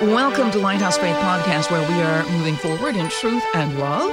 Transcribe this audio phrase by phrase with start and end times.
[0.00, 4.08] Welcome to Lighthouse Faith Podcast, where we are moving forward in truth and love.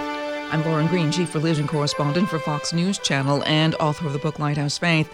[0.51, 4.39] I'm Lauren Green, Chief Religion Correspondent for Fox News Channel and author of the book
[4.39, 5.07] Lighthouse Faith.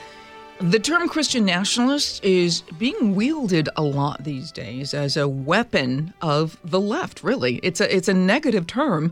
[0.61, 6.57] The term Christian nationalist is being wielded a lot these days as a weapon of
[6.63, 7.58] the left, really.
[7.63, 9.11] It's a, it's a negative term.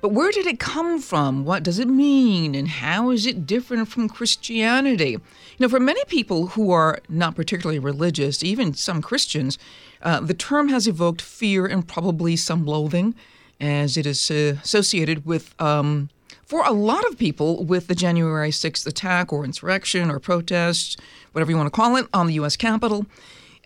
[0.00, 1.44] But where did it come from?
[1.44, 2.54] What does it mean?
[2.54, 5.10] And how is it different from Christianity?
[5.10, 5.20] You
[5.60, 9.58] know, for many people who are not particularly religious, even some Christians,
[10.04, 13.14] uh, the term has evoked fear and probably some loathing,
[13.60, 16.10] as it is uh, associated with, um,
[16.44, 21.00] for a lot of people, with the January 6th attack or insurrection or protest,
[21.32, 22.56] whatever you want to call it, on the U.S.
[22.56, 23.06] Capitol.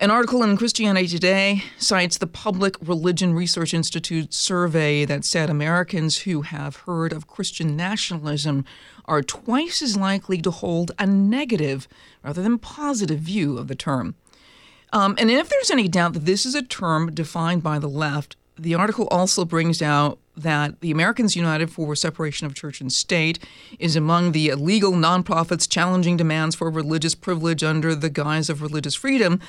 [0.01, 6.19] An article in Christianity Today cites the Public Religion Research Institute survey that said Americans
[6.19, 8.63] who have heard of Christian nationalism
[9.03, 11.89] are twice as likely to hold a negative
[12.23, 14.15] rather than positive view of the term.
[14.91, 18.35] Um, and if there's any doubt that this is a term defined by the left,
[18.57, 23.39] the article also brings out that the Americans United for Separation of Church and State
[23.77, 28.95] is among the illegal nonprofits challenging demands for religious privilege under the guise of religious
[28.95, 29.39] freedom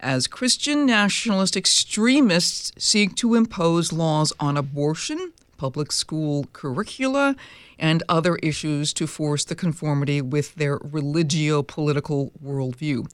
[0.00, 7.34] as Christian nationalist extremists seek to impose laws on abortion, public school curricula,
[7.78, 13.06] and other issues to force the conformity with their religio political worldview.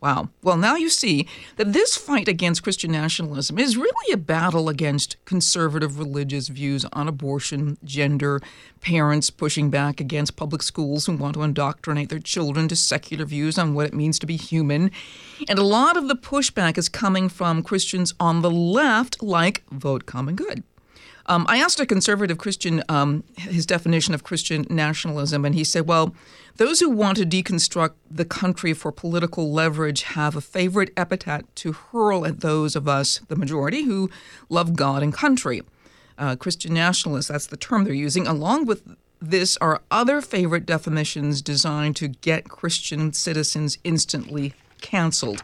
[0.00, 0.30] Wow.
[0.42, 5.22] Well, now you see that this fight against Christian nationalism is really a battle against
[5.26, 8.40] conservative religious views on abortion, gender,
[8.80, 13.58] parents pushing back against public schools who want to indoctrinate their children to secular views
[13.58, 14.90] on what it means to be human.
[15.48, 20.06] And a lot of the pushback is coming from Christians on the left, like Vote
[20.06, 20.62] Common Good.
[21.26, 25.86] Um, I asked a conservative Christian um, his definition of Christian nationalism, and he said,
[25.86, 26.14] well,
[26.56, 31.72] those who want to deconstruct the country for political leverage have a favorite epithet to
[31.72, 34.10] hurl at those of us, the majority, who
[34.48, 35.62] love God and country.
[36.18, 38.26] Uh, Christian nationalists, that's the term they're using.
[38.26, 38.82] Along with
[39.20, 45.42] this are other favorite definitions designed to get Christian citizens instantly canceled.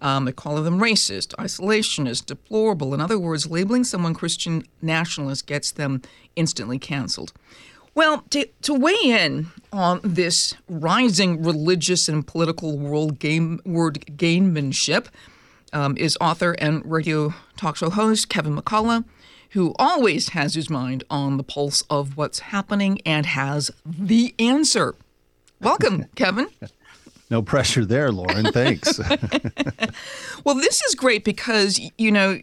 [0.00, 2.92] Um, they call them racist, isolationist, deplorable.
[2.92, 6.02] In other words, labeling someone Christian nationalist gets them
[6.36, 7.32] instantly canceled.
[7.94, 15.06] Well, to, to weigh in on this rising religious and political world game word gamemanship
[15.72, 19.04] um, is author and radio talk show host Kevin McCullough,
[19.50, 24.96] who always has his mind on the pulse of what's happening and has the answer.
[25.60, 26.48] Welcome, Kevin.
[27.30, 28.46] No pressure there, Lauren.
[28.52, 28.98] Thanks.
[30.44, 32.40] well, this is great because, you know,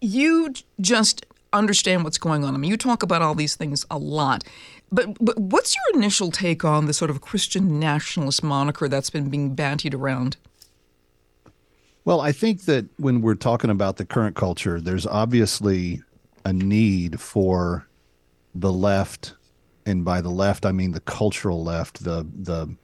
[0.00, 2.54] you just understand what's going on.
[2.54, 4.44] I mean, you talk about all these things a lot.
[4.90, 9.28] But, but what's your initial take on the sort of Christian nationalist moniker that's been
[9.28, 10.36] being bantied around?
[12.04, 16.02] Well, I think that when we're talking about the current culture, there's obviously
[16.44, 17.86] a need for
[18.54, 19.34] the left,
[19.84, 22.74] and by the left I mean the cultural left, the the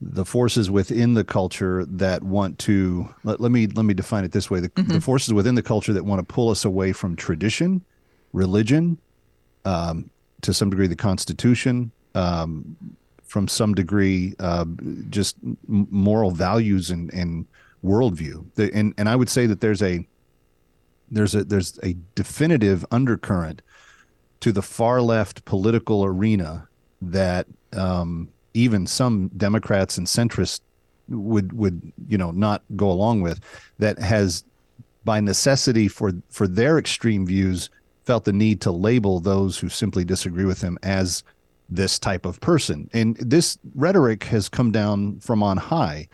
[0.00, 4.32] the forces within the culture that want to let, let me let me define it
[4.32, 4.92] this way the, mm-hmm.
[4.92, 7.84] the, forces within the culture that want to pull us away from tradition
[8.32, 8.98] religion
[9.64, 10.10] um,
[10.42, 12.76] to some degree the constitution um,
[13.24, 14.64] from some degree uh,
[15.10, 15.36] just
[15.66, 17.46] moral values and, and
[17.84, 18.44] worldview.
[18.54, 20.06] The, and, and i would say that there's a
[21.10, 23.62] there's a there's a definitive undercurrent
[24.40, 26.66] to the far left political arena
[27.02, 30.60] that um, even some Democrats and centrists
[31.08, 33.40] would would you know not go along with
[33.78, 34.44] that has
[35.04, 37.68] by necessity for for their extreme views
[38.04, 41.22] felt the need to label those who simply disagree with him as
[41.68, 46.08] this type of person and this rhetoric has come down from on high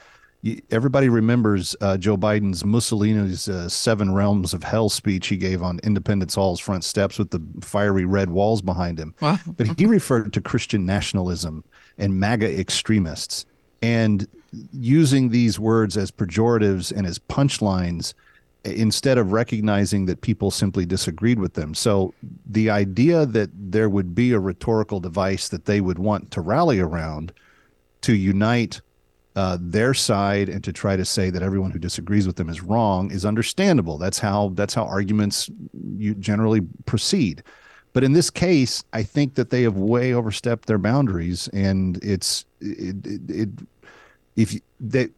[0.70, 5.80] everybody remembers uh, Joe Biden's Mussolini's uh, seven realms of hell speech he gave on
[5.82, 9.14] Independence Hall's front steps with the fiery red walls behind him.
[9.56, 11.64] But he referred to Christian nationalism
[11.98, 13.46] and MAGA extremists.
[13.82, 14.26] And
[14.72, 18.14] using these words as pejoratives and as punchlines
[18.66, 21.74] instead of recognizing that people simply disagreed with them.
[21.74, 22.14] So
[22.44, 26.80] the idea that there would be a rhetorical device that they would want to rally
[26.80, 27.32] around
[28.02, 28.80] to unite
[29.36, 32.62] uh, their side and to try to say that everyone who disagrees with them is
[32.62, 33.98] wrong is understandable.
[33.98, 35.50] That's how that's how arguments
[35.98, 37.42] you generally proceed.
[37.92, 42.44] But in this case, I think that they have way overstepped their boundaries, and it's
[42.60, 43.48] it, it, it
[44.36, 45.08] if they.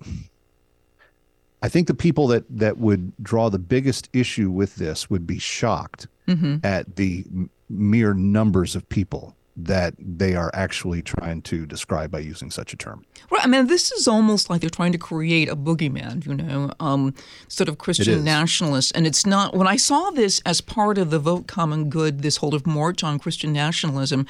[1.62, 5.38] I think the people that that would draw the biggest issue with this would be
[5.38, 6.56] shocked mm-hmm.
[6.64, 7.24] at the
[7.68, 12.76] mere numbers of people that they are actually trying to describe by using such a
[12.76, 13.04] term.
[13.28, 13.42] Right.
[13.42, 17.12] I mean, this is almost like they're trying to create a boogeyman, you know, um,
[17.48, 18.92] sort of Christian nationalists.
[18.92, 22.36] And it's not, when I saw this as part of the Vote Common Good, this
[22.36, 24.26] whole of march on Christian nationalism,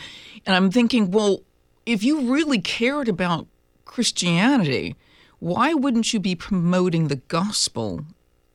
[0.47, 1.43] and I'm thinking, well,
[1.85, 3.47] if you really cared about
[3.85, 4.97] Christianity,
[5.40, 8.05] why wouldn't you be promoting the gospel?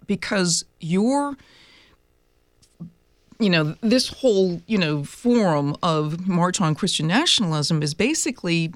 [0.05, 1.37] Because you're
[3.39, 8.71] you know, this whole, you know, forum of March on Christian Nationalism is basically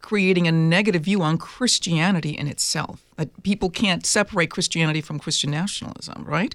[0.00, 3.04] creating a negative view on Christianity in itself.
[3.16, 6.54] That people can't separate Christianity from Christian nationalism, right?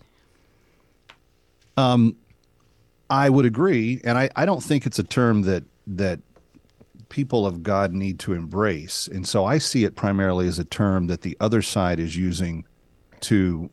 [1.75, 2.15] Um,
[3.09, 6.19] I would agree, and I, I don't think it's a term that that
[7.09, 11.07] people of God need to embrace, and so I see it primarily as a term
[11.07, 12.65] that the other side is using
[13.21, 13.69] to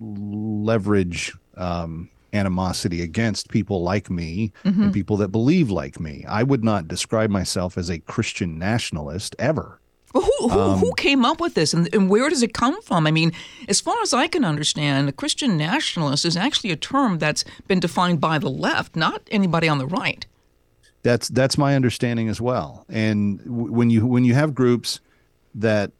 [0.00, 4.84] leverage um, animosity against people like me mm-hmm.
[4.84, 6.24] and people that believe like me.
[6.28, 9.80] I would not describe myself as a Christian nationalist ever.
[10.14, 12.80] Well, who, who, um, who came up with this and, and, where does it come
[12.82, 13.06] from?
[13.06, 13.32] I mean,
[13.66, 17.80] as far as I can understand, a Christian nationalist is actually a term that's been
[17.80, 20.26] defined by the left, not anybody on the right.
[21.02, 22.84] That's that's my understanding as well.
[22.88, 25.00] And when you when you have groups
[25.54, 25.90] that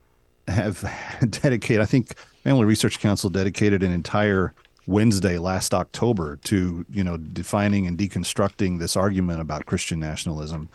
[0.49, 0.83] have
[1.29, 4.55] dedicated, I think Family Research Council dedicated an entire
[4.87, 10.69] Wednesday last October to you know defining and deconstructing this argument about Christian nationalism.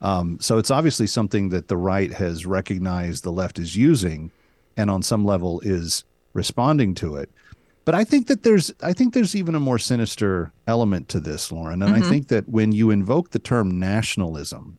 [0.00, 4.30] Um, so it's obviously something that the right has recognized the left is using,
[4.76, 6.04] and on some level is
[6.34, 7.30] responding to it.
[7.84, 11.52] But I think that there's I think there's even a more sinister element to this,
[11.52, 12.02] Lauren, and mm-hmm.
[12.02, 14.78] I think that when you invoke the term nationalism,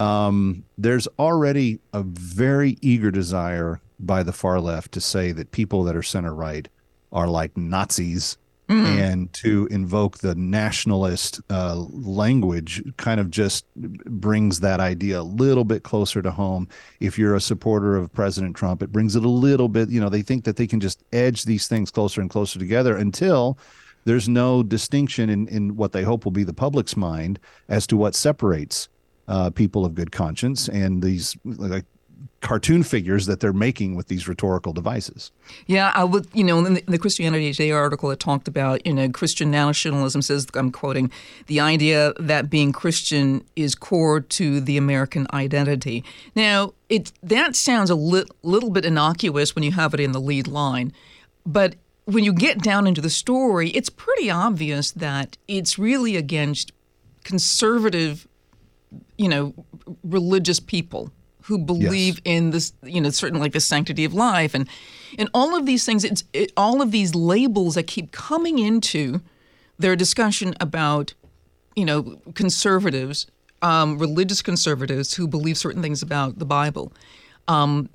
[0.00, 5.84] um, there's already a very eager desire by the far left to say that people
[5.84, 6.68] that are center right
[7.12, 8.38] are like Nazis.
[8.72, 8.86] Mm.
[8.86, 15.64] And to invoke the nationalist uh, language kind of just brings that idea a little
[15.64, 16.68] bit closer to home.
[16.98, 20.08] If you're a supporter of President Trump, it brings it a little bit, you know,
[20.08, 23.58] they think that they can just edge these things closer and closer together until
[24.04, 27.38] there's no distinction in, in what they hope will be the public's mind
[27.68, 28.88] as to what separates
[29.28, 31.84] uh, people of good conscience and these like
[32.42, 35.30] cartoon figures that they're making with these rhetorical devices.
[35.66, 38.84] Yeah, I would, you know, in the, in the Christianity Today article, it talked about,
[38.84, 41.10] you know, Christian nationalism says, I'm quoting,
[41.46, 46.04] the idea that being Christian is core to the American identity.
[46.34, 50.20] Now, it that sounds a li- little bit innocuous when you have it in the
[50.20, 50.92] lead line,
[51.46, 56.72] but when you get down into the story, it's pretty obvious that it's really against
[57.22, 58.26] conservative,
[59.16, 59.54] you know,
[60.02, 61.12] religious people
[61.44, 62.22] who believe yes.
[62.24, 64.68] in this, you know, certain like the sanctity of life and
[65.18, 66.04] and all of these things.
[66.04, 69.20] It's it, all of these labels that keep coming into
[69.78, 71.14] their discussion about,
[71.74, 73.26] you know, conservatives,
[73.60, 76.92] um, religious conservatives who believe certain things about the Bible.
[77.48, 77.88] Um,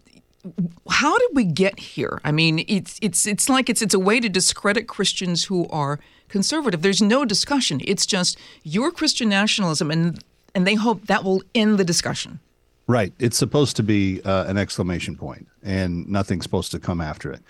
[0.89, 2.21] how did we get here?
[2.24, 6.00] I mean, it's it's it's like it's it's a way to discredit Christians who are
[6.29, 6.81] conservative.
[6.81, 7.81] There's no discussion.
[7.83, 12.39] It's just your Christian nationalism, and and they hope that will end the discussion.
[12.88, 13.13] Right.
[13.20, 17.41] It's supposed to be uh, an exclamation point, and nothing's supposed to come after it.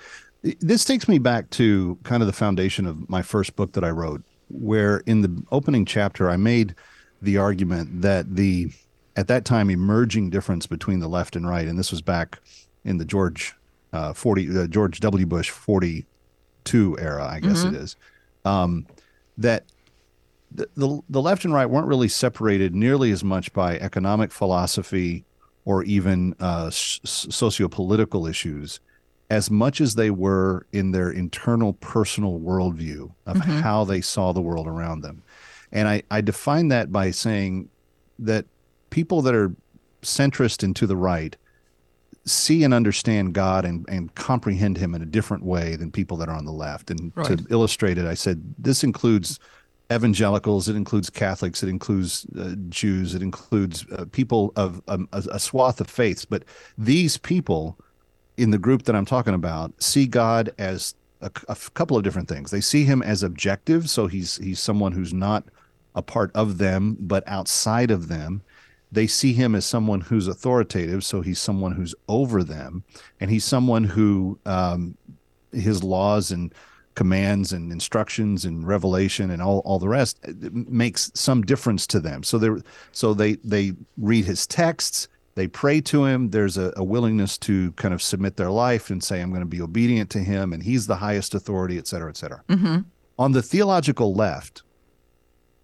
[0.60, 3.92] This takes me back to kind of the foundation of my first book that I
[3.92, 6.74] wrote, where in the opening chapter, I made
[7.22, 8.72] the argument that the,
[9.16, 12.40] at that time, emerging difference between the left and right, and this was back
[12.84, 13.54] in the George
[13.94, 15.26] uh, 40, uh, George W.
[15.26, 17.76] Bush 42 era, I guess mm-hmm.
[17.76, 17.96] it is,
[18.44, 18.88] um,
[19.38, 19.66] that
[20.52, 25.26] the, the, the left and right weren't really separated nearly as much by economic philosophy
[25.68, 28.80] or even uh, socio-political issues
[29.30, 33.60] as much as they were in their internal personal worldview of mm-hmm.
[33.60, 35.22] how they saw the world around them.
[35.74, 37.68] And I, I define that by saying
[38.20, 38.46] that
[38.92, 39.54] people that are
[40.04, 41.36] centrist and to the right
[42.24, 46.30] see and understand God and, and comprehend him in a different way than people that
[46.30, 46.90] are on the left.
[46.92, 47.38] And right.
[47.38, 49.38] to illustrate it, I said this includes
[49.92, 55.24] evangelicals, it includes Catholics, it includes uh, Jews, it includes uh, people of um, a,
[55.32, 56.26] a, swath of faiths.
[56.26, 56.44] But
[56.78, 57.78] these people
[58.36, 62.28] in the group that I'm talking about see God as a, a, couple of different
[62.28, 62.52] things.
[62.52, 65.46] They see him as objective, so he's he's someone who's not
[65.96, 68.44] a part of them, but outside of them.
[68.92, 72.84] they see him as someone who's authoritative, so he's someone who's over them,
[73.20, 74.96] and he's someone who um,
[75.52, 76.54] his laws and
[76.98, 80.20] commands and instructions and revelation and all, all the rest
[80.68, 82.24] makes some difference to them.
[82.24, 82.50] So they
[82.92, 86.32] so they they read his texts, they pray to him.
[86.32, 89.58] There's a, a willingness to kind of submit their life and say, "I'm going to
[89.58, 92.42] be obedient to him," and he's the highest authority, et cetera, et cetera.
[92.50, 92.80] Mm-hmm.
[93.20, 94.64] On the theological left,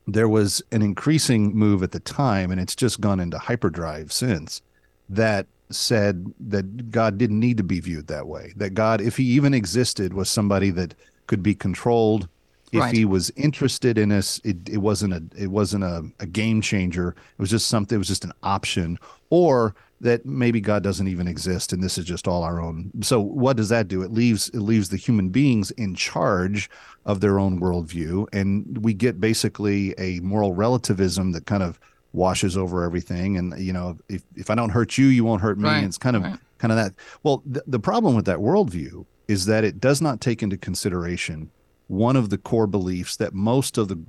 [0.06, 4.62] there was an increasing move at the time, and it's just gone into hyperdrive since,
[5.10, 8.54] that said that God didn't need to be viewed that way.
[8.56, 10.94] That God, if he even existed, was somebody that
[11.28, 12.28] could be controlled.
[12.72, 12.96] If Right.
[12.96, 17.10] he was interested in us, it, it wasn't a it wasn't a, a game changer.
[17.10, 17.96] It was just something.
[17.96, 18.98] It was just an option,
[19.30, 22.90] or that maybe God doesn't even exist, and this is just all our own.
[23.02, 24.02] So what does that do?
[24.02, 26.68] It leaves it leaves the human beings in charge
[27.06, 31.80] of their own worldview, and we get basically a moral relativism that kind of
[32.12, 33.38] washes over everything.
[33.38, 35.66] And you know, if if I don't hurt you, you won't hurt me.
[35.70, 36.40] Right, And it's kind of right.
[36.58, 36.94] kind of that.
[37.22, 41.50] Well, th- the problem with that worldview is that it does not take into consideration
[41.88, 44.00] one of the core beliefs that most of the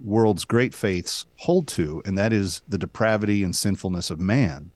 [0.00, 4.70] world's great faiths hold to, and that is the depravity and sinfulness of man.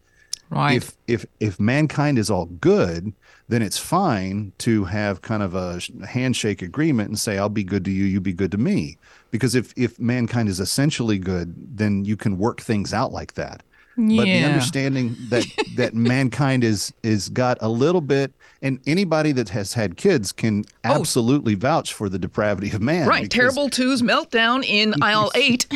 [0.48, 0.76] Right.
[0.76, 3.12] If if if mankind is all good,
[3.48, 7.84] then it's fine to have kind of a handshake agreement and say, "I'll be good
[7.86, 8.96] to you, you be good to me."
[9.32, 13.64] Because if if mankind is essentially good, then you can work things out like that
[13.96, 15.44] but the understanding that
[15.76, 20.64] that mankind is is got a little bit and anybody that has had kids can
[20.84, 20.90] oh.
[20.90, 23.08] absolutely vouch for the depravity of man Oh.
[23.08, 23.30] right.
[23.30, 25.66] Terrible twos meltdown in aisle eight.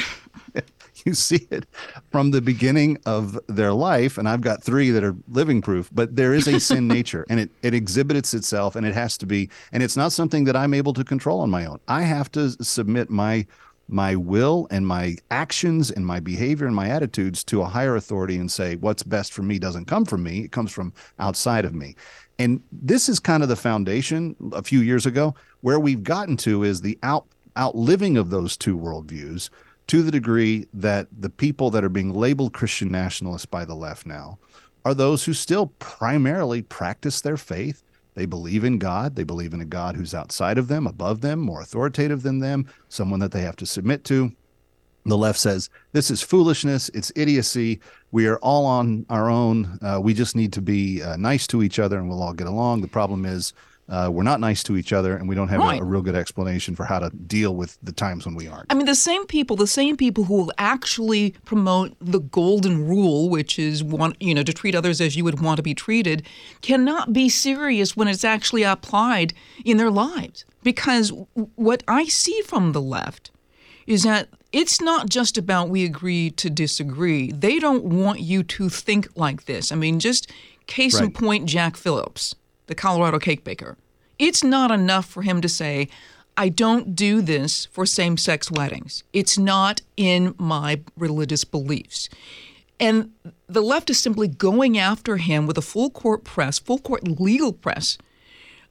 [1.06, 1.64] you see it
[2.10, 6.14] from the beginning of their life and i've got three that are living proof but
[6.14, 9.48] there is a sin nature and it, it exhibits itself and it has to be
[9.72, 12.50] and it's not something that i'm able to control on my own i have to
[12.62, 13.46] submit my
[13.90, 18.37] my will and my actions and my behavior and my attitudes to a higher authority
[18.37, 21.75] and say what's best for me doesn't come from me it comes from outside of
[21.75, 21.94] me
[22.38, 26.62] and this is kind of the foundation a few years ago where we've gotten to
[26.62, 27.26] is the out
[27.59, 29.50] outliving of those two worldviews
[29.90, 34.06] to the degree that the people that are being labeled Christian nationalists by the left
[34.06, 34.38] now
[34.85, 37.82] are those who still primarily practice their faith.
[38.20, 39.16] They believe in God.
[39.16, 42.66] They believe in a God who's outside of them, above them, more authoritative than them,
[42.90, 44.30] someone that they have to submit to.
[45.06, 46.90] The left says this is foolishness.
[46.92, 47.80] It's idiocy.
[48.10, 49.78] We are all on our own.
[49.80, 52.46] Uh, we just need to be uh, nice to each other and we'll all get
[52.46, 52.82] along.
[52.82, 53.54] The problem is
[53.90, 55.80] uh, we're not nice to each other and we don't have Right.
[55.80, 58.66] a, a real good explanation for how to deal with the times when we aren't.
[58.70, 63.28] I mean, the same people, the same people who will actually promote the golden rule,
[63.28, 66.25] which is want you know to treat others as you would want to be treated,
[66.62, 69.32] cannot be serious when it's actually applied
[69.64, 70.44] in their lives.
[70.62, 71.12] Because
[71.56, 73.30] what I see from the left
[73.87, 77.32] is that it's not just about we agree to disagree.
[77.32, 79.73] They don't want you to think like this.
[79.73, 80.30] I mean, just
[80.66, 82.35] case in point, Jack Phillips,
[82.70, 83.76] the Colorado cake baker.
[84.18, 85.88] It's not enough for him to say,
[86.36, 89.02] I don't do this for same sex weddings.
[89.12, 92.08] It's not in my religious beliefs.
[92.78, 93.10] And
[93.46, 97.52] the left is simply going after him with a full court press, full court legal
[97.52, 97.98] press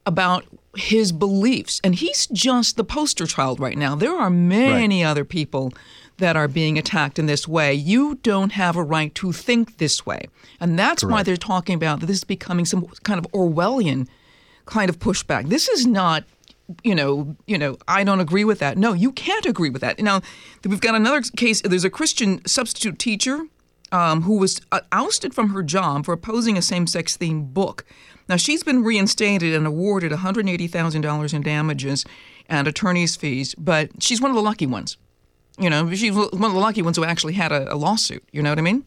[0.06, 1.80] about his beliefs.
[1.84, 3.94] And he's just the poster child right now.
[3.94, 5.72] There are many other people
[6.20, 7.74] that are being attacked in this way.
[7.74, 10.26] You don't have a right to think this way.
[10.60, 14.06] And that's why they're talking about that this is becoming some kind of Orwellian
[14.66, 15.48] kind of pushback.
[15.48, 16.24] This is not
[16.84, 18.78] you know, you know, I don't agree with that.
[18.78, 19.98] No, you can't agree with that.
[19.98, 20.20] Now,
[20.64, 21.60] we've got another case.
[21.62, 23.42] There's a Christian substitute teacher
[23.92, 27.84] um, who was uh, ousted from her job for opposing a same-sex themed book.
[28.28, 32.04] Now, she's been reinstated and awarded $180,000 in damages
[32.48, 34.96] and attorney's fees, but she's one of the lucky ones.
[35.58, 38.24] You know, she's one of the lucky ones who actually had a, a lawsuit.
[38.32, 38.84] You know what I mean?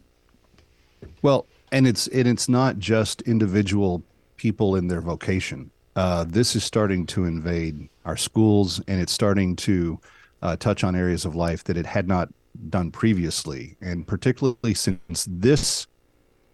[1.21, 4.03] Well, and it's and it's not just individual
[4.37, 5.71] people in their vocation.
[5.95, 9.99] Uh, this is starting to invade our schools, and it's starting to
[10.41, 12.29] uh, touch on areas of life that it had not
[12.69, 15.87] done previously, and particularly since this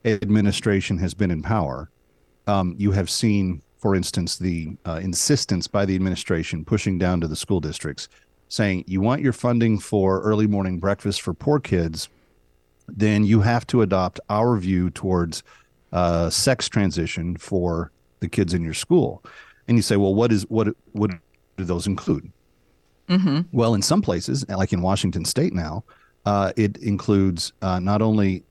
[0.05, 1.89] administration has been in power.
[2.47, 7.27] Um, you have seen, for instance, the uh, insistence by the administration pushing down to
[7.27, 8.09] the school districts,
[8.49, 12.09] saying you want your funding for early morning breakfast for poor kids
[12.97, 15.43] then you have to adopt our view towards
[15.91, 19.23] uh, sex transition for the kids in your school.
[19.67, 21.11] And you say, well, what is what what
[21.57, 22.31] do those include?
[23.51, 25.83] Well, in some places, like in Washington State now,
[26.25, 28.43] uh, it includes uh, not only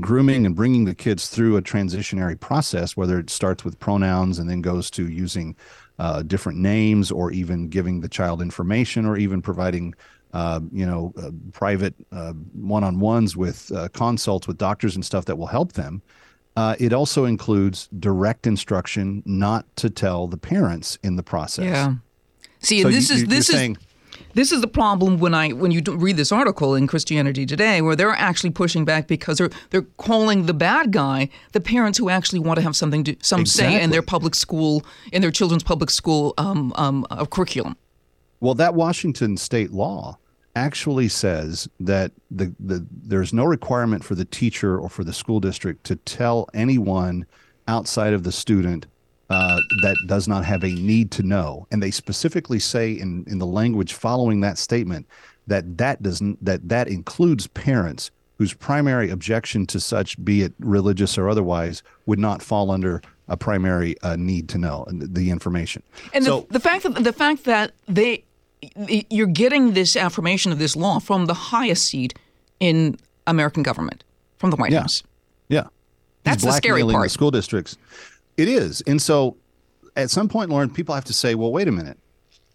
[0.00, 4.48] grooming and bringing the kids through a transitionary process, whether it starts with pronouns and
[4.48, 5.56] then goes to using
[5.98, 9.94] uh, different names, or even giving the child information, or even providing
[10.32, 15.36] uh, you know, uh, private uh, one-on-ones with uh, consults with doctors and stuff that
[15.36, 16.00] will help them.
[16.56, 21.66] Uh, it also includes direct instruction not to tell the parents in the process.
[21.66, 21.94] Yeah.
[22.60, 23.76] See, So this you- is this is saying-
[24.34, 27.96] this is the problem when I when you read this article in Christianity Today, where
[27.96, 32.38] they're actually pushing back because they're they're calling the bad guy the parents who actually
[32.40, 35.90] want to have something to some say in their public school in their children's public
[35.90, 37.76] school um, um, uh, curriculum.
[38.40, 40.18] Well, that Washington state law
[40.54, 45.40] actually says that the, the there's no requirement for the teacher or for the school
[45.40, 47.26] district to tell anyone
[47.68, 48.86] outside of the student
[49.32, 51.66] uh, that does not have a need to know.
[51.70, 55.06] And they specifically say in, in the language following that statement
[55.46, 61.16] that that doesn't that that includes parents whose primary objection to such, be it religious
[61.16, 65.82] or otherwise, would not fall under a primary uh, need to know the information.
[66.12, 68.24] And so, the, the fact that the fact that they
[69.10, 72.14] you're getting this affirmation of this law from the highest seat
[72.60, 72.96] in
[73.26, 74.04] American government,
[74.38, 74.82] from the White Yeah.
[74.82, 75.02] House.
[75.48, 75.64] Yeah.
[76.24, 77.04] That's the scary part.
[77.04, 77.76] The school districts.
[78.36, 78.80] It is.
[78.82, 79.36] And so
[79.96, 81.98] at some point, Lauren, people have to say, well, wait a minute.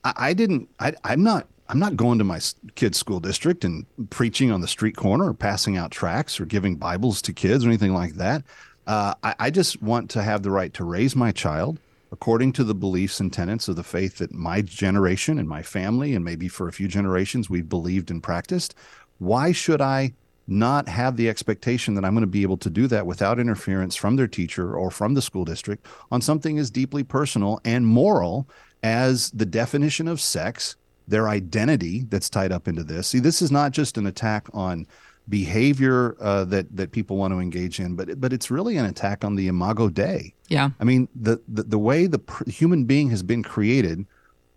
[0.03, 2.39] I, I didn't, I, I'm not, I'm not going to my
[2.75, 6.77] kid's school district and preaching on the street corner or passing out tracts or giving
[6.77, 8.43] Bibles to kids or anything like that.
[8.85, 11.79] Uh, I, I just want to have the right to raise my child
[12.11, 16.15] according to the beliefs and tenets of the faith that my generation and my family,
[16.15, 18.73] and maybe for a few generations, we've believed and practiced.
[19.17, 20.13] Why should I
[20.47, 23.95] not have the expectation that I'm going to be able to do that without interference
[23.95, 28.47] from their teacher or from the school district on something as deeply personal and moral
[28.83, 30.77] as the definition of sex,
[31.07, 33.07] their identity that's tied up into this.
[33.07, 34.87] See, this is not just an attack on
[35.29, 39.25] behavior uh, that that people want to engage in, but but it's really an attack
[39.25, 40.33] on the imago Dei.
[40.47, 40.69] Yeah.
[40.79, 44.05] I mean, the the, the way the pr- human being has been created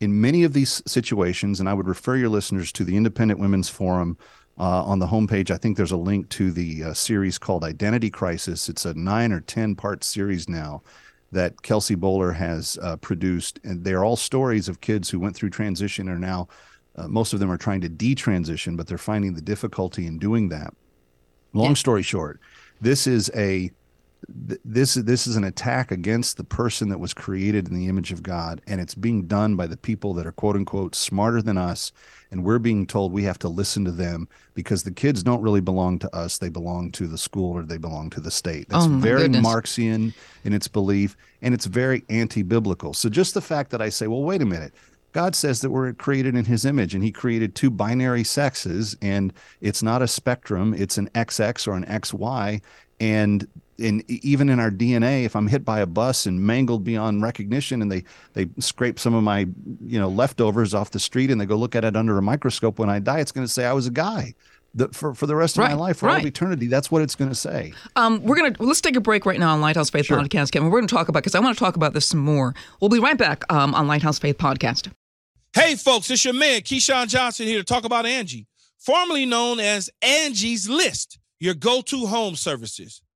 [0.01, 3.69] in many of these situations, and I would refer your listeners to the Independent Women's
[3.69, 4.17] Forum
[4.61, 5.51] uh, on the homepage.
[5.51, 8.69] I think there's a link to the uh, series called Identity Crisis.
[8.69, 10.83] It's a nine or ten part series now
[11.33, 15.51] that Kelsey Bolar has uh, produced, and they're all stories of kids who went through
[15.51, 16.49] transition and are now.
[16.97, 20.49] Uh, most of them are trying to detransition, but they're finding the difficulty in doing
[20.51, 20.75] that.
[21.53, 21.75] Long Yeah.
[21.75, 22.41] story short,
[22.81, 23.71] this is a
[24.49, 28.13] th- this this is an attack against the person that was created in the image
[28.13, 31.57] of God, and it's being done by the people that are quote unquote smarter than
[31.59, 31.93] us,
[32.31, 35.61] and we're being told we have to listen to them because the kids don't really
[35.61, 38.69] belong to us; they belong to the school or they belong to the state.
[38.69, 39.43] That's Oh, very goodness.
[39.43, 42.95] Marxian in its belief, and it's very anti-biblical.
[42.95, 44.75] So just the fact that I say, well, wait a minute.
[45.13, 49.33] God says that we're created in his image and he created two binary sexes and
[49.61, 52.63] it's not a spectrum, it's an XX or an XY
[53.01, 53.49] and
[53.81, 57.83] in even in our DNA if I'm hit by a bus and mangled beyond recognition
[57.83, 59.41] and they they scrape some of my
[59.85, 62.79] you know leftovers off the street and they go look at it under a microscope
[62.79, 64.35] when I die it's going to say I was a guy.
[64.73, 66.23] The, for, for the rest of my life, for all right.
[66.23, 67.73] of eternity, that's what it's going to say.
[67.97, 70.71] Um, we're gonna let's take a break right now on Lighthouse Faith Podcast, Kevin.
[70.71, 72.55] We're gonna talk about because I want to talk about this some more.
[72.81, 74.93] We'll be right back um, on Lighthouse Faith Podcast.
[75.53, 78.47] Hey, folks, it's your man, Keyshawn Johnson, here to talk about Angie,
[78.79, 83.03] formerly known as Angie's List, your go to home services.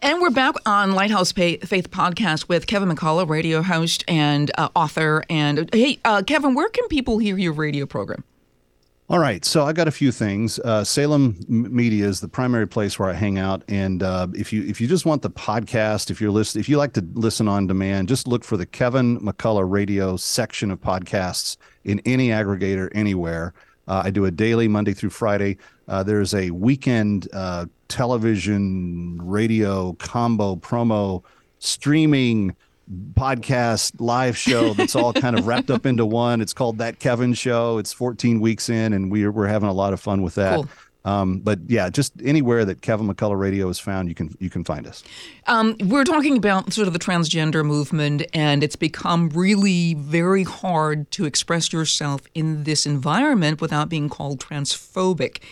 [0.00, 5.24] And we're back on Lighthouse Faith Podcast with Kevin McCullough, radio host and uh, author.
[5.30, 8.22] And hey, uh, Kevin, where can people hear your radio program?
[9.08, 10.58] All right, so I got a few things.
[10.58, 14.64] Uh, Salem Media is the primary place where I hang out, and uh, if you
[14.64, 17.66] if you just want the podcast, if you're listen, if you like to listen on
[17.66, 23.52] demand, just look for the Kevin McCullough Radio section of podcasts in any aggregator anywhere.
[23.86, 25.58] Uh, I do a daily Monday through Friday.
[25.86, 31.22] Uh, there's a weekend uh, television radio combo promo
[31.60, 32.56] streaming
[33.12, 36.40] podcast live show that's all kind of wrapped up into one.
[36.40, 37.78] It's called That Kevin Show.
[37.78, 40.56] It's 14 weeks in, and we're we're having a lot of fun with that.
[40.56, 40.68] Cool.
[41.04, 44.64] Um, but yeah, just anywhere that Kevin McCullough Radio is found, you can you can
[44.64, 45.04] find us.
[45.46, 51.10] Um, we're talking about sort of the transgender movement, and it's become really very hard
[51.12, 55.42] to express yourself in this environment without being called transphobic.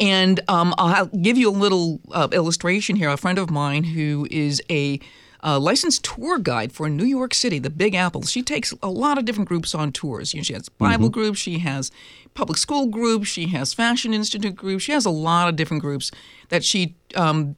[0.00, 3.08] And um, I'll give you a little uh, illustration here.
[3.08, 5.00] A friend of mine who is a
[5.46, 8.22] a licensed tour guide for New York City, the Big Apple.
[8.22, 10.34] She takes a lot of different groups on tours.
[10.34, 11.12] You know, she has Bible mm-hmm.
[11.12, 11.92] groups, she has
[12.34, 14.82] public school groups, she has Fashion Institute groups.
[14.82, 16.10] She has a lot of different groups
[16.48, 17.54] that she um,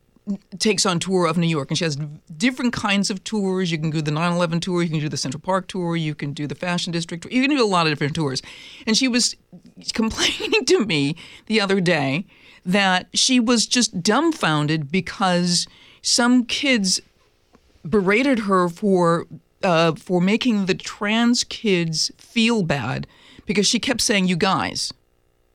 [0.59, 1.97] takes on tour of New York, and she has
[2.37, 3.73] different kinds of tours.
[3.73, 6.35] You can do the 9/11 tour, you can do the Central Park tour, you can
[6.35, 7.33] do the Fashion District tour.
[7.33, 8.43] You can do a lot of different tours.
[8.87, 9.35] And she was
[9.95, 12.27] complaining to me the other day
[12.67, 15.67] that she was just dumbfounded because
[16.03, 17.01] some kids
[17.87, 19.27] berated her for
[19.63, 23.07] uh, for making the trans kids feel bad
[23.47, 24.93] because she kept saying "you guys."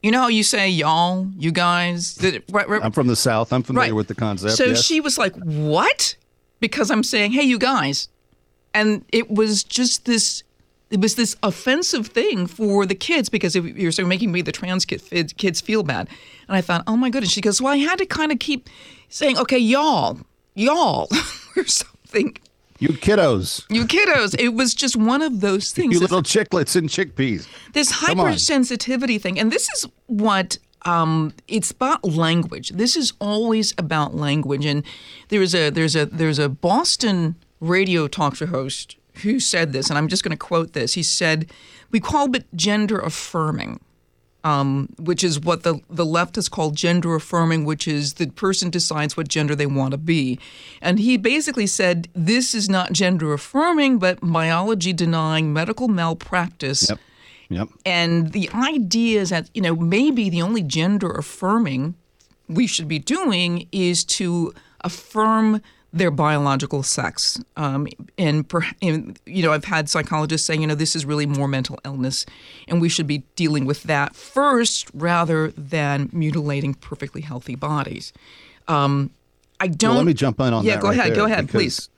[0.02, 2.20] You know how you say y'all, you guys.
[2.52, 3.54] Right, right, I'm from the south.
[3.54, 3.96] I'm familiar right.
[3.96, 4.56] with the concept.
[4.56, 4.84] So yes.
[4.84, 6.16] she was like, "What?"
[6.60, 8.10] Because I'm saying, "Hey, you guys,"
[8.74, 10.44] and it was just this.
[10.90, 14.86] It was this offensive thing for the kids because you're of making me the trans
[14.86, 16.08] kid, kids feel bad.
[16.48, 17.32] And I thought, oh my goodness.
[17.32, 18.70] She goes, well, I had to kind of keep
[19.10, 20.20] saying, okay, y'all,
[20.54, 21.08] y'all,
[21.58, 22.42] or so think
[22.80, 23.64] you kiddos.
[23.70, 24.36] You kiddos.
[24.40, 25.94] It was just one of those things.
[25.94, 27.48] You little chicklets and chickpeas.
[27.74, 29.40] This hypersensitivity thing.
[29.40, 32.70] And this is what um, it's about language.
[32.72, 34.66] This is always about language.
[34.66, 34.84] And
[35.30, 39.98] there's a there's a there's a Boston radio talk show host who said this, and
[39.98, 40.96] I'm just going to quote this.
[40.96, 41.52] He said,
[41.92, 43.80] "We call it gender affirming."
[44.44, 48.70] Um, which is what the, the left has called gender affirming, which is the person
[48.70, 50.40] decides what gender they want to be.
[50.82, 56.90] And he basically said this is not gender affirming, but biology denying medical malpractice.
[56.90, 57.00] Yep.
[57.50, 57.70] Yep.
[57.86, 61.96] And the idea is that, you know, maybe the only gender affirming
[62.48, 65.62] we should be doing is to affirm
[65.94, 67.40] their biological sex.
[67.56, 71.28] Um, and, per, and, you know, I've had psychologists saying, you know, this is really
[71.28, 72.26] more mental illness,
[72.68, 78.12] and we should be dealing with that first rather than mutilating perfectly healthy bodies.
[78.68, 79.12] Um,
[79.60, 79.92] I don't.
[79.92, 80.82] Well, let me jump in on yeah, that.
[80.82, 81.16] go right ahead.
[81.16, 81.90] Go ahead, please.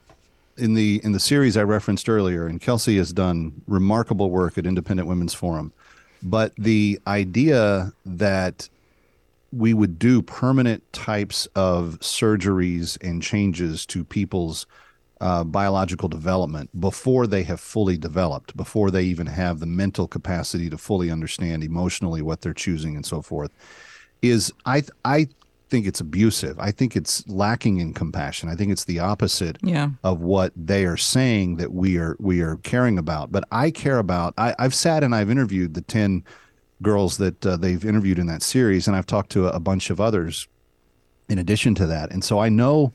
[0.58, 4.66] In the in the series I referenced earlier, and Kelsey has done remarkable work at
[4.66, 5.72] Independent Women's Forum,
[6.22, 8.68] but the idea that
[9.52, 14.66] we would do permanent types of surgeries and changes to people's
[15.20, 20.68] uh, biological development before they have fully developed, before they even have the mental capacity
[20.68, 23.50] to fully understand emotionally what they're choosing and so forth,
[24.20, 25.28] is I I
[25.68, 26.58] think it's abusive.
[26.60, 28.48] I think it's lacking in compassion.
[28.48, 29.90] I think it's the opposite yeah.
[30.04, 33.32] of what they are saying that we are we are caring about.
[33.32, 34.34] But I care about.
[34.36, 36.24] I, I've sat and I've interviewed the ten
[36.82, 39.90] girls that uh, they've interviewed in that series, and I've talked to a, a, bunch
[39.90, 40.46] of others
[41.28, 42.12] in addition to that.
[42.12, 42.92] And so I know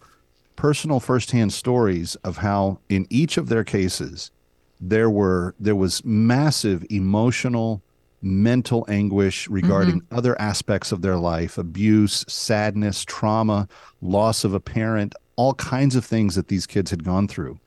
[0.56, 4.32] personal firsthand stories of how in each of their cases
[4.80, 7.82] there were there was massive emotional
[8.22, 10.16] mental anguish regarding mm-hmm.
[10.16, 13.68] other aspects of their life abuse sadness trauma
[14.02, 17.60] loss of a parent all kinds of things that these kids had gone through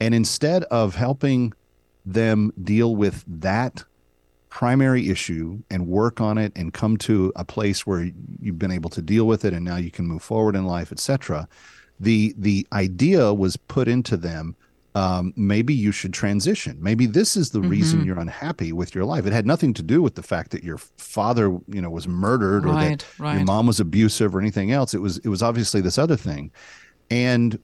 [0.00, 1.52] and instead of helping
[2.04, 3.84] them deal with that
[4.52, 8.90] primary issue and work on it and come to a place where you've been able
[8.90, 11.48] to deal with it and now you can move forward in life etc
[11.98, 14.54] the the idea was put into them
[14.94, 17.70] um, maybe you should transition maybe this is the mm-hmm.
[17.70, 20.62] reason you're unhappy with your life it had nothing to do with the fact that
[20.62, 23.36] your father you know was murdered right, or that right.
[23.36, 26.50] your mom was abusive or anything else it was it was obviously this other thing
[27.10, 27.58] and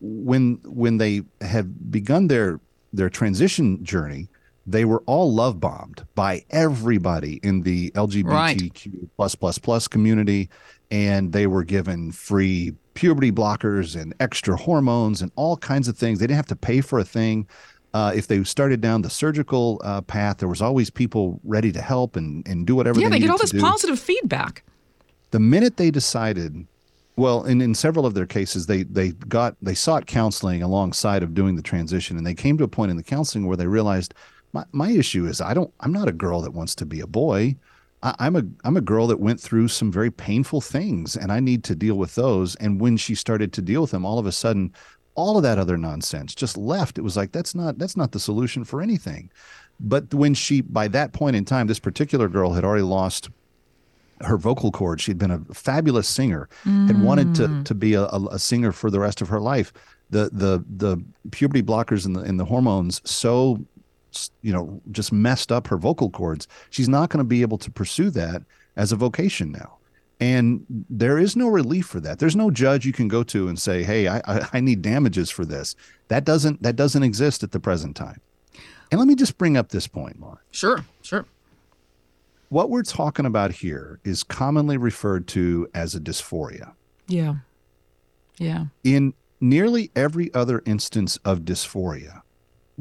[0.00, 2.58] when when they have begun their
[2.92, 4.28] their transition journey
[4.66, 10.48] they were all love bombed by everybody in the LGBTQ plus plus plus community,
[10.90, 16.18] and they were given free puberty blockers and extra hormones and all kinds of things.
[16.18, 17.48] They didn't have to pay for a thing.
[17.94, 21.82] Uh, if they started down the surgical uh, path, there was always people ready to
[21.82, 22.98] help and, and do whatever.
[22.98, 24.62] Yeah, they, they get all this positive feedback.
[25.30, 26.66] The minute they decided
[27.16, 31.34] well, in, in several of their cases, they they got they sought counseling alongside of
[31.34, 34.14] doing the transition, and they came to a point in the counseling where they realized
[34.52, 37.06] my, my issue is I don't I'm not a girl that wants to be a
[37.06, 37.56] boy.
[38.02, 41.40] I, I'm a I'm a girl that went through some very painful things, and I
[41.40, 42.54] need to deal with those.
[42.56, 44.72] And when she started to deal with them, all of a sudden,
[45.14, 46.98] all of that other nonsense just left.
[46.98, 49.30] It was like that's not that's not the solution for anything.
[49.80, 53.30] But when she, by that point in time, this particular girl had already lost
[54.20, 55.02] her vocal cords.
[55.02, 57.64] She'd been a fabulous singer, had wanted to mm.
[57.64, 59.72] to be a, a, a singer for the rest of her life.
[60.10, 63.64] The the the puberty blockers and the and the hormones so
[64.42, 66.48] you know just messed up her vocal cords.
[66.70, 68.42] She's not going to be able to pursue that
[68.76, 69.78] as a vocation now.
[70.20, 72.20] And there is no relief for that.
[72.20, 75.30] There's no judge you can go to and say, "Hey, I, I, I need damages
[75.30, 75.74] for this."
[76.08, 78.20] That doesn't that doesn't exist at the present time.
[78.90, 80.38] And let me just bring up this point, Lauren.
[80.50, 81.24] Sure, sure.
[82.50, 86.74] What we're talking about here is commonly referred to as a dysphoria.
[87.08, 87.36] Yeah.
[88.38, 88.66] Yeah.
[88.84, 92.21] In nearly every other instance of dysphoria,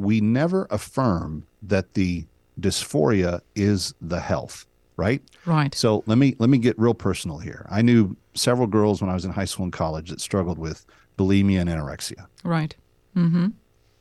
[0.02, 2.26] we never affirm that the
[2.60, 4.66] dysphoria is the health,
[4.98, 5.22] right?
[5.46, 5.74] Right.
[5.76, 7.66] So let me let me get real personal here.
[7.70, 10.86] I knew several girls when I was in high school and college that struggled with
[11.18, 12.26] bulimia and anorexia.
[12.44, 12.76] Right.
[13.16, 13.48] Mm-hmm.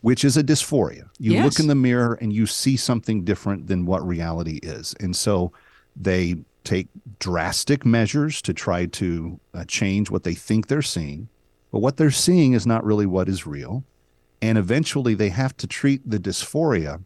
[0.02, 1.08] which is a dysphoria.
[1.18, 1.44] You Yes.
[1.44, 4.94] look in the mirror and you see something different than what reality is.
[5.00, 5.52] And so
[5.96, 6.86] they take
[7.18, 11.28] drastic measures to try to uh, change what they think they're seeing.
[11.72, 13.82] But what they're seeing is not really what is real.
[14.42, 17.04] And eventually they have to treat the dysphoria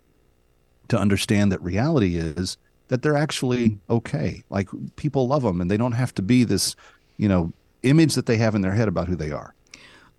[0.88, 2.56] to understand that reality is
[2.88, 4.44] that they're actually okay.
[4.50, 6.76] Like people love them and they don't have to be this,
[7.16, 9.54] you know, image that they have in their head about who they are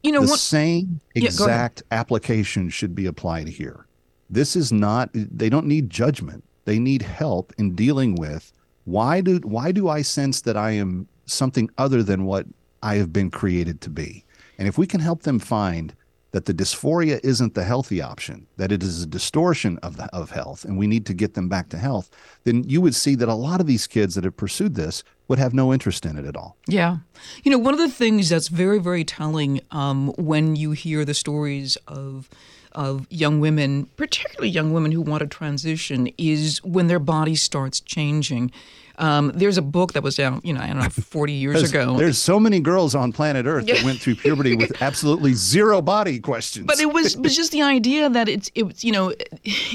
[0.04, 0.40] You know the what?
[0.40, 3.88] same Yeah, exact application should be applied here.
[4.30, 6.44] This is not they don't need judgment.
[6.66, 8.52] They need help in dealing with
[8.86, 12.46] why do why do I sense that I am something other than what
[12.84, 14.26] I have been created to be?
[14.58, 15.96] And if we can help them find
[16.36, 20.32] that the dysphoria isn't the healthy option, that it is a distortion of the, of
[20.32, 22.10] health and we need to get them back to health,
[22.44, 25.40] then you would see that a lot of these kids that have pursued this would
[25.40, 26.58] have no interest in it at all.
[26.68, 26.98] Yeah.
[27.46, 31.14] You know, one of the things that's very, very telling um, when you hear the
[31.14, 32.30] stories of
[32.74, 37.80] of young women, particularly young women who want to transition, is when their body starts
[37.80, 38.52] changing.
[38.98, 41.70] Um, there's a book that was down, you know, I don't know, 40 years There's,
[41.72, 41.98] ago.
[41.98, 46.20] there's so many girls on planet Earth that went through puberty with absolutely zero body
[46.20, 46.66] questions.
[46.66, 49.14] But it was, was just the idea that it's, it's you know,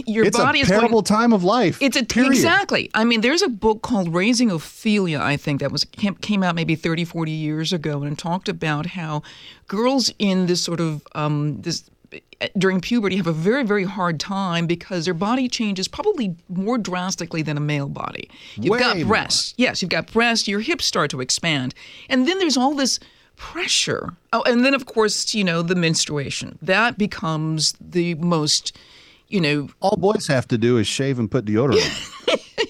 [0.07, 1.81] your it's body a is terrible time of life.
[1.81, 2.33] It's a period.
[2.33, 2.91] exactly.
[2.95, 6.55] I mean, there's a book called Raising Ophelia, I think that was came, came out
[6.55, 9.23] maybe 30, 40 years ago, and talked about how
[9.69, 11.91] girls in this sort of um, this
[12.59, 17.43] during puberty have a very very hard time because their body changes probably more drastically
[17.43, 18.29] than a male body.
[18.57, 19.09] You've got Way more.
[19.09, 19.55] breasts.
[19.57, 21.75] Yes, you've got breasts, your hips start to expand.
[22.09, 22.99] And then there's all this
[23.37, 24.15] pressure.
[24.33, 26.59] Oh, and then of course, you know, the menstruation.
[26.61, 28.77] That becomes the most
[29.31, 31.81] you know, All boys have to do is shave and put deodorant.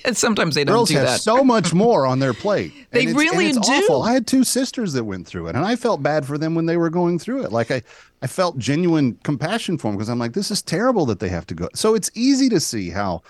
[0.05, 1.21] and sometimes they don't Girls do have that.
[1.21, 2.73] so much more on their plate.
[2.91, 3.73] They And it's- really it's do.
[3.73, 4.03] Awful.
[4.03, 6.67] I had two sisters that went through it, and I felt bad for them when
[6.67, 7.53] they were going through it.
[7.53, 7.83] Like I,
[8.21, 11.47] I felt genuine compassion for them because I'm like, this is terrible that they have
[11.47, 11.69] to go.
[11.75, 13.23] So it's easy to see how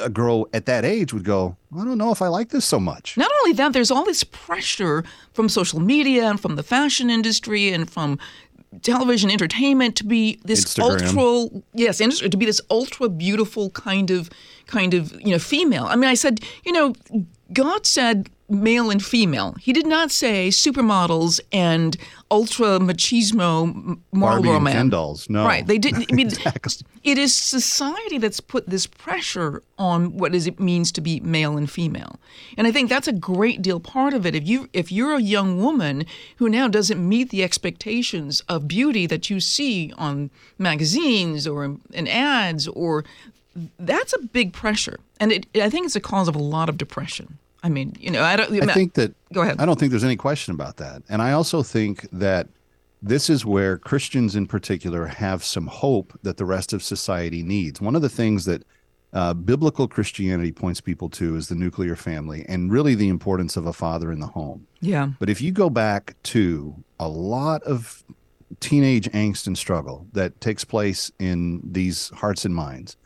[0.00, 2.78] a girl at that age would go, I don't know if I like this so
[2.80, 3.16] much.
[3.18, 5.04] Not only that, there's all this pressure
[5.34, 8.18] from social media and from the fashion industry and from
[8.80, 11.16] television entertainment to be this Instagram.
[11.16, 14.30] ultra yes industry to be this ultra beautiful kind of
[14.66, 16.94] kind of you know female i mean i said you know
[17.52, 21.96] god said male and female he did not say supermodels and
[22.30, 25.28] ultra machismo marlboro man Ken dolls.
[25.30, 25.44] No.
[25.44, 26.86] right they didn't i mean Exactly.
[27.02, 31.56] it is society that's put this pressure on what is it means to be male
[31.56, 32.20] and female
[32.58, 35.20] and i think that's a great deal part of it if you if you're a
[35.22, 36.04] young woman
[36.36, 41.80] who now doesn't meet the expectations of beauty that you see on magazines or in,
[41.92, 43.04] in ads or
[43.78, 46.76] that's a big pressure and it, i think it's a cause of a lot of
[46.78, 49.60] depression i mean you know i don't I think that Go ahead.
[49.60, 51.02] I don't think there's any question about that.
[51.08, 52.48] And I also think that
[53.00, 57.80] this is where Christians in particular have some hope that the rest of society needs.
[57.80, 58.62] One of the things that
[59.12, 63.66] uh, biblical Christianity points people to is the nuclear family and really the importance of
[63.66, 64.66] a father in the home.
[64.80, 68.04] yeah But if you go back to a lot of
[68.60, 72.96] teenage angst and struggle that takes place in these hearts and minds,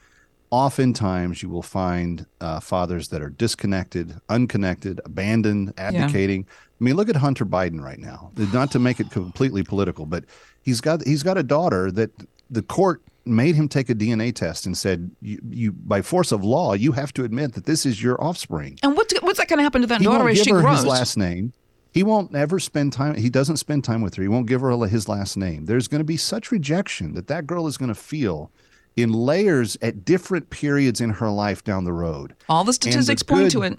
[0.56, 6.46] oftentimes you will find uh, fathers that are disconnected, unconnected, abandoned, abdicating.
[6.48, 8.32] I mean, look at Hunter Biden right now.
[8.54, 10.24] Not to make it completely political, but
[10.62, 12.10] he's got he's got a daughter that
[12.48, 16.42] the court made him take a DNA test and said, you, you by force of
[16.42, 19.58] law, you have to admit that this is your offspring and what's what's that going
[19.58, 21.52] to happen to that he daughter won't as give she her grows his last name.
[21.92, 23.14] He won't ever spend time.
[23.16, 24.22] He doesn't spend time with her.
[24.22, 25.66] He won't give her his last name.
[25.66, 28.50] There's going to be such rejection that that girl is going to feel
[28.96, 32.35] in layers at different periods in her life down the road.
[32.48, 33.78] all the And the statistics point to it.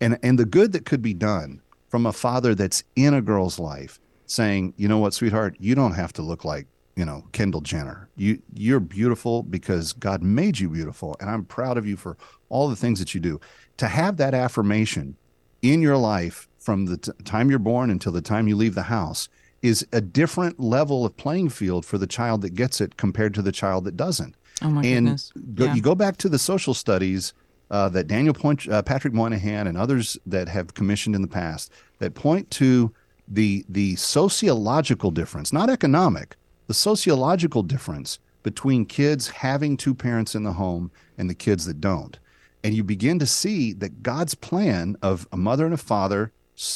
[0.00, 3.58] and and the good that could be done from a father that's in a girl's
[3.58, 5.56] life saying you know what sweetheart?
[5.60, 8.08] You don't have to look like you know kendall jenner.
[8.16, 12.16] You you're beautiful because god made you beautiful and i'm proud of you for
[12.48, 13.40] all the things that you do.
[13.78, 15.16] To have that affirmation
[15.60, 18.84] in your life from the t- time you're born until the time you leave the
[18.84, 19.28] house
[19.64, 23.40] is a different level of playing field for the child that gets it compared to
[23.42, 25.32] the child that doesn't Oh my and goodness.
[25.54, 25.74] go, Yeah.
[25.74, 27.32] you go back to the social studies
[27.70, 31.72] uh, that Daniel Point, uh, Patrick Moynihan, and others that have commissioned in the past
[31.98, 32.92] that point to
[33.26, 40.42] the the sociological difference, not economic, the sociological difference between kids having two parents in
[40.44, 42.18] the home and the kids that don't.
[42.62, 46.32] And you begin to see that God's plan of a mother and a father,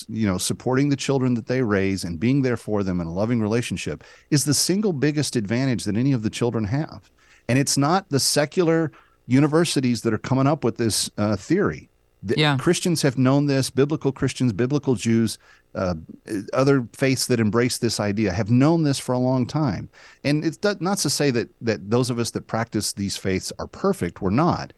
[0.08, 3.12] you know, supporting the children that they raise and being there for them in a
[3.12, 7.10] loving relationship is the single biggest advantage that any of the children have.
[7.48, 8.90] And it's not the secular
[9.26, 11.88] universities that are coming up with this uh, theory.
[12.22, 12.56] The- Yeah.
[12.56, 15.38] Christians have known this, biblical Christians, biblical Jews,
[15.74, 15.94] uh,
[16.52, 19.88] other faiths that embrace this idea have known this for a long time.
[20.24, 23.52] And it's not not to say that that those of us that practice these faiths
[23.58, 24.20] are perfect.
[24.22, 24.72] We're not.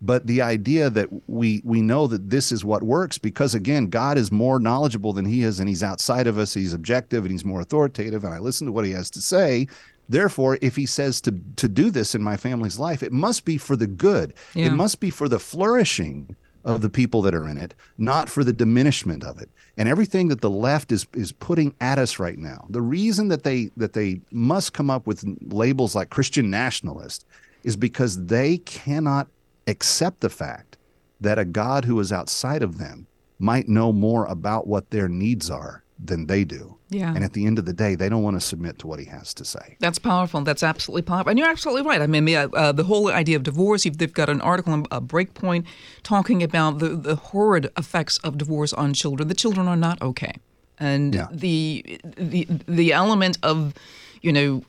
[0.00, 4.16] But the idea that we we know that this is what works because again, God
[4.16, 6.54] is more knowledgeable than he is, and he's outside of us.
[6.54, 9.66] He's objective and he's more authoritative, and I listen to what he has to say.
[10.08, 13.58] Therefore, if he says to to do this in my family's life, it must be
[13.58, 14.34] for the good.
[14.54, 14.66] Yeah.
[14.66, 18.44] It must be for the flourishing of the people that are in it, not for
[18.44, 19.48] the diminishment of it.
[19.76, 23.42] And everything that the left is is putting at us right now, the reason that
[23.42, 27.24] they that they must come up with labels like Christian nationalist
[27.64, 29.28] is because they cannot
[29.68, 30.76] accept the fact
[31.20, 33.06] that a God who is outside of them
[33.38, 36.76] might know more about what their needs are than they do.
[36.90, 37.12] Yeah.
[37.14, 39.04] And at the end of the day, they don't want to submit to what he
[39.06, 39.76] has to say.
[39.80, 40.40] That's powerful.
[40.42, 41.30] That's absolutely powerful.
[41.30, 42.00] And you're absolutely right.
[42.00, 44.86] I mean, the, uh, the whole idea of divorce, you've, they've got an article on
[44.90, 45.64] uh, Breakpoint
[46.04, 49.28] talking about the, the horrid effects of divorce on children.
[49.28, 50.34] The children are not okay.
[50.78, 51.26] And Yeah.
[51.32, 53.74] the, the, the element of,
[54.22, 54.62] you know,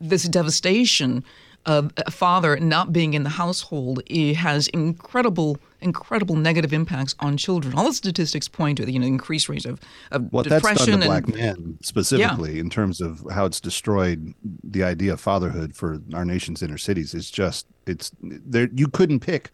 [0.00, 1.24] this devastation
[1.68, 7.36] of a father not being in the household it has incredible, incredible negative impacts on
[7.36, 7.74] children.
[7.76, 9.78] All the statistics point to the you know increased rates of,
[10.10, 14.34] of What that's depression done to black men specifically in terms of how it's destroyed
[14.64, 19.20] the idea of fatherhood for our nation's inner cities is just it's there you couldn't
[19.20, 19.50] pick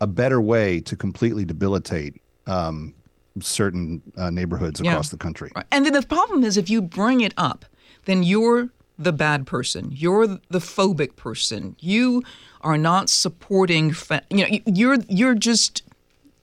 [0.00, 2.94] a better way to completely debilitate um,
[3.40, 4.92] certain uh, neighborhoods Yeah.
[4.92, 5.50] across the country.
[5.54, 5.66] Right.
[5.70, 7.64] And then the problem is if you bring it up,
[8.06, 9.90] then you're the bad person.
[9.92, 11.76] You're the phobic person.
[11.78, 12.22] You
[12.62, 13.92] are not supporting.
[13.92, 15.82] Fa- you know, you're you're just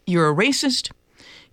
[0.07, 0.91] you're a racist.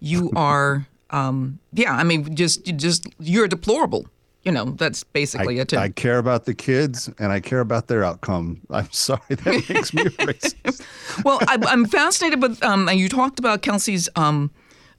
[0.01, 0.87] You are.
[1.11, 4.07] Um, yeah, I mean, just just you're deplorable.
[4.45, 5.75] You know, that's basically I, it.
[5.75, 8.61] I care about the kids and I care about their outcome.
[8.71, 10.85] I'm sorry that makes me a racist.
[11.25, 12.63] well, I, I'm fascinated with.
[12.63, 14.51] Um, and you talked about Kelsey's um,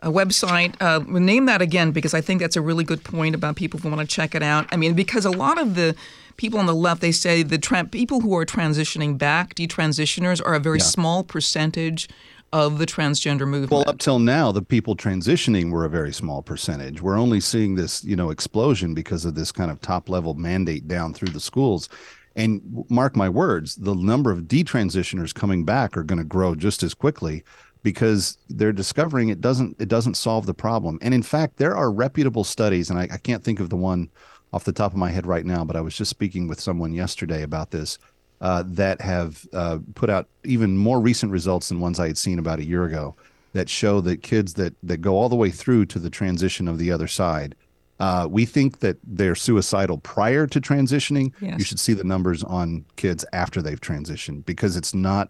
[0.04, 0.76] uh, website.
[0.82, 3.90] Uh, name that again because I think that's a really good point about people who
[3.90, 4.68] want to check it out.
[4.72, 5.96] I mean, because a lot of the
[6.38, 10.54] people on the left they say the tra- people who are transitioning back, detransitioners, are
[10.54, 10.86] a very Yeah.
[10.86, 12.10] small percentage
[12.52, 13.72] of the transgender movement.
[13.72, 17.02] Well, up till now, the people transitioning were a very small percentage.
[17.02, 20.88] We're only seeing this, you know, explosion because of this kind of top level mandate
[20.88, 21.90] down through the schools.
[22.36, 26.84] And mark my words, the number of detransitioners coming back are going to grow just
[26.84, 27.44] as quickly
[27.84, 30.98] because they're discovering it doesn't it doesn't solve the problem.
[31.02, 34.10] And in fact, there are reputable studies, and I, I can't think of the one
[34.54, 36.94] off the top of my head right now, but I was just speaking with someone
[36.94, 38.00] yesterday about this
[38.40, 42.40] uh, that have uh, put out even more recent results than ones I had seen
[42.40, 43.16] about a year ago
[43.54, 46.78] that show that kids that that go all the way through to the transition of
[46.78, 47.56] the other side.
[48.00, 51.32] Uh, we think that they're suicidal prior to transitioning.
[51.40, 51.60] Yes.
[51.60, 55.30] You should see the numbers on kids after they've transitioned because it's not.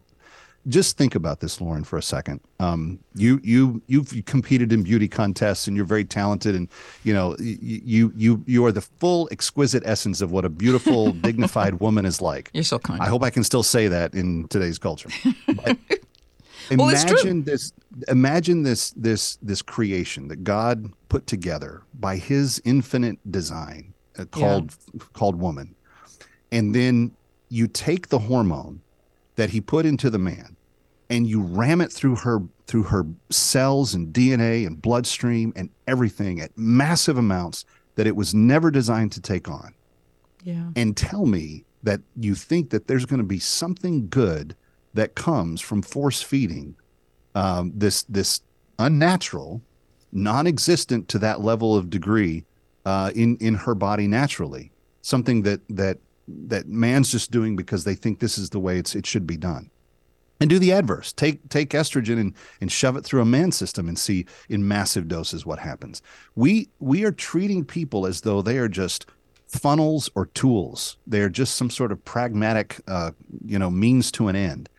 [0.67, 2.39] Just think about this, Lauren, for a second.
[2.59, 6.69] Um, you you you've competed in beauty contests and you're very talented, and
[7.03, 11.79] you know you you you are the full exquisite essence of what a beautiful, dignified
[11.81, 12.49] woman is like.
[12.53, 13.01] You're so kind.
[13.01, 15.09] I hope I can still say that in today's culture.
[15.45, 17.73] But Well, imagine this
[18.07, 24.75] imagine this this this creation that God put together by his infinite design uh, called
[25.13, 25.75] called woman.
[26.51, 27.11] And then
[27.49, 28.81] you take the hormone
[29.35, 30.55] that he put into the man
[31.09, 36.39] and you ram it through her through her cells and DNA and bloodstream and everything
[36.39, 37.65] at massive amounts
[37.95, 39.73] that it was never designed to take on
[40.43, 40.69] yeah.
[40.75, 44.55] and tell me that you think that there's going to be something good
[44.93, 46.75] that comes from force feeding
[47.35, 48.41] um, this this
[48.79, 49.61] unnatural,
[50.11, 52.45] non-existent to that level of degree
[52.85, 54.71] uh, in in her body naturally,
[55.01, 55.97] something that that
[56.27, 59.37] that man's just doing because they think this is the way it's it should be
[59.37, 59.69] done.
[60.39, 61.13] and do the adverse.
[61.13, 65.07] Take take estrogen and, and shove it through a man system and see in massive
[65.07, 66.01] doses what happens.
[66.35, 69.05] We we are treating people as though they are just
[69.47, 70.97] funnels or tools.
[71.07, 73.11] They are just some sort of pragmatic, uh,
[73.45, 74.69] you know, means to an end,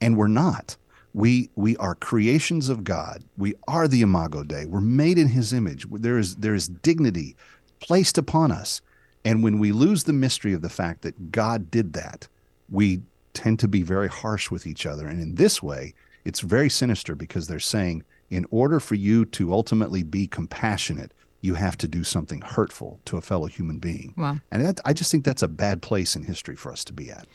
[0.00, 0.76] and we're not.
[1.14, 3.24] We we are creations of God.
[3.38, 4.66] We are the Imago Dei.
[4.66, 5.86] We're made in His image.
[5.90, 7.36] There is there is dignity
[7.80, 8.82] placed upon us,
[9.26, 12.28] and when we lose the mystery of the fact that God did that,
[12.70, 13.00] we
[13.34, 15.08] tend to be very harsh with each other.
[15.08, 19.52] And in this way, it's very sinister because they're saying, in order for you to
[19.52, 24.14] ultimately be compassionate, you have to do something hurtful to a fellow human being.
[24.16, 24.38] Wow.
[24.52, 27.10] And that, I just think that's a bad place in history for us to be
[27.10, 27.26] at.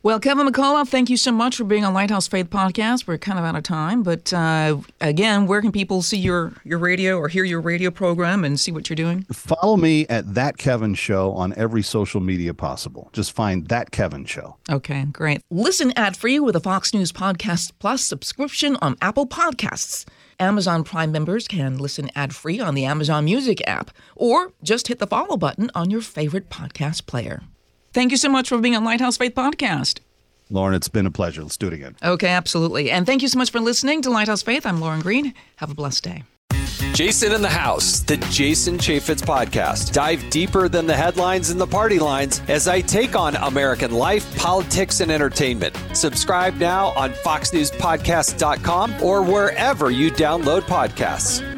[0.00, 3.08] Well, Kevin McCullough, thank you so much for being on Lighthouse Faith Podcast.
[3.08, 6.78] We're kind of out of time, but uh, again, where can people see your, your
[6.78, 9.24] radio or hear your radio program and see what you're doing?
[9.32, 13.10] Follow me at That Kevin Show on every social media possible.
[13.12, 14.56] Just find That Kevin Show.
[14.70, 15.42] Okay, great.
[15.50, 20.06] Listen ad free with a Fox News Podcast Plus subscription on Apple Podcasts.
[20.38, 25.00] Amazon Prime members can listen ad free on the Amazon Music app, or just hit
[25.00, 27.42] the follow button on your favorite podcast player.
[27.98, 29.98] Thank you so much for being on Lighthouse Faith Podcast.
[30.50, 31.42] Lauren, it's been a pleasure.
[31.42, 31.96] Let's do it again.
[32.00, 32.92] Okay, absolutely.
[32.92, 34.66] And thank you so much for listening to Lighthouse Faith.
[34.66, 35.34] I'm Lauren Green.
[35.56, 36.22] Have a blessed day.
[36.94, 39.92] Jason in the House, the Jason Chaffetz podcast.
[39.92, 44.32] Dive deeper than the headlines and the party lines as I take on American life,
[44.36, 45.76] politics, and entertainment.
[45.92, 51.57] Subscribe now on FoxNewsPodcast.com or wherever you download podcasts.